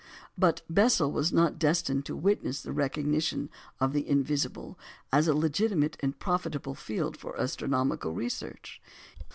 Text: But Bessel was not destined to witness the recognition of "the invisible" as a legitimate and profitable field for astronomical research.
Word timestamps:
But 0.35 0.63
Bessel 0.67 1.11
was 1.11 1.31
not 1.31 1.59
destined 1.59 2.05
to 2.07 2.15
witness 2.15 2.63
the 2.63 2.71
recognition 2.71 3.51
of 3.79 3.93
"the 3.93 4.09
invisible" 4.09 4.79
as 5.11 5.27
a 5.27 5.35
legitimate 5.35 5.95
and 5.99 6.17
profitable 6.17 6.73
field 6.73 7.15
for 7.15 7.39
astronomical 7.39 8.11
research. 8.11 8.81